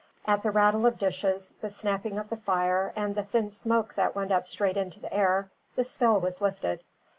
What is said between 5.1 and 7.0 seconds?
air, the spell was lifted.